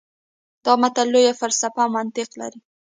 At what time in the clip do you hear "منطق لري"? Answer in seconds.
1.95-2.59